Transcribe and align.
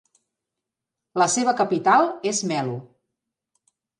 La 1.23 1.27
seva 1.33 1.53
capital 1.59 2.09
és 2.31 2.41
Melo. 2.53 2.79